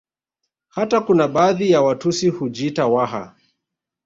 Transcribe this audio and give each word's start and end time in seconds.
Hata 0.69 1.01
kuna 1.01 1.27
baadhi 1.27 1.71
ya 1.71 1.81
Watusi 1.81 2.29
hujiita 2.29 2.87
Waha 2.87 3.35